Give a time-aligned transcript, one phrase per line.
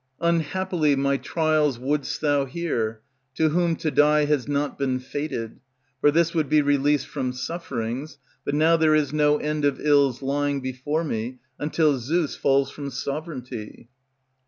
[0.19, 3.01] _Unhappily my trials would'st thou hear,
[3.35, 5.59] To whom to die has not been fated;
[5.99, 10.23] For this would be release from sufferings; But now there is no end of ills
[10.23, 13.89] lying Before me, until Zeus falls from sovereignty.